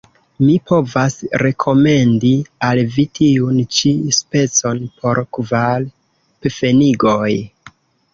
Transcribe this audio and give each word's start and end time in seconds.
Mi 0.43 0.53
povas 0.69 1.17
rekomendi 1.41 2.31
al 2.67 2.81
vi 2.95 3.05
tiun 3.19 3.59
ĉi 3.79 3.91
specon 4.21 4.81
por 5.03 5.21
kvar 5.39 5.85
pfenigoj. 6.47 7.29